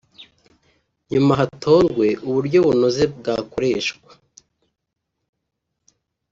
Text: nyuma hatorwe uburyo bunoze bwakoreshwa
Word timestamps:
nyuma 1.11 1.31
hatorwe 1.39 2.07
uburyo 2.27 2.59
bunoze 2.67 3.03
bwakoreshwa 3.17 4.11